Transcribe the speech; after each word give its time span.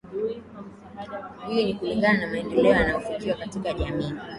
Hii 1.47 1.65
ni 1.65 1.73
kulingana 1.73 2.19
na 2.21 2.27
maendeleo 2.27 2.71
yanayofikiwa 2.73 3.35
katika 3.37 3.73
jamii 3.73 4.13